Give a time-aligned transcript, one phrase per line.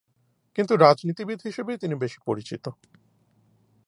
[0.57, 2.65] কিন্তু রাজনীতিবিদ হিসেবেই তিনি বেশি পরিচিত।